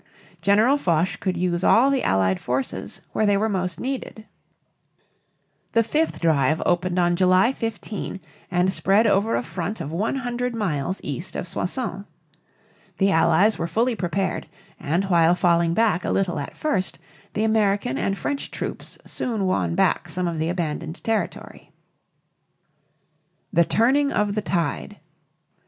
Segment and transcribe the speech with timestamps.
[0.41, 4.25] General Foch could use all the Allied forces where they were most needed.
[5.73, 5.83] [Illustration: WESTERN FRONT] The
[6.17, 8.19] fifth drive opened on July 15
[8.49, 12.05] and spread over a front of one hundred miles east of Soissons.
[12.97, 14.47] The Allies were fully prepared,
[14.79, 16.97] and while falling back a little at first,
[17.33, 21.69] the American and French troops soon won back some of the abandoned territory.
[23.53, 24.97] THE TURNING OF THE TIDE.